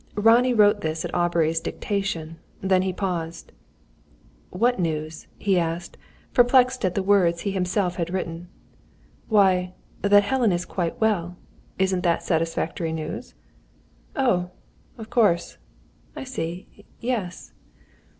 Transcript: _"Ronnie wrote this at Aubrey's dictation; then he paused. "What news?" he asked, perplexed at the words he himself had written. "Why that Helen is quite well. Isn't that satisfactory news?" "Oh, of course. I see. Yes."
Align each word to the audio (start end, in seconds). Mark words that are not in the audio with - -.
_"Ronnie 0.25 0.55
wrote 0.55 0.81
this 0.81 1.05
at 1.05 1.13
Aubrey's 1.13 1.59
dictation; 1.59 2.37
then 2.59 2.81
he 2.81 2.91
paused. 2.91 3.51
"What 4.49 4.79
news?" 4.79 5.27
he 5.37 5.59
asked, 5.59 5.95
perplexed 6.33 6.83
at 6.83 6.95
the 6.95 7.03
words 7.03 7.41
he 7.41 7.51
himself 7.51 7.97
had 7.97 8.09
written. 8.09 8.47
"Why 9.27 9.73
that 10.01 10.23
Helen 10.23 10.51
is 10.51 10.65
quite 10.65 10.99
well. 10.99 11.37
Isn't 11.77 12.01
that 12.01 12.23
satisfactory 12.23 12.91
news?" 12.91 13.35
"Oh, 14.15 14.49
of 14.97 15.11
course. 15.11 15.59
I 16.15 16.23
see. 16.23 16.65
Yes." 16.99 17.53